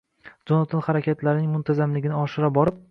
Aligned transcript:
Jonatan 0.51 0.81
harakatlarining 0.87 1.55
muntazamligini 1.59 2.21
oshira 2.25 2.55
borib 2.59 2.79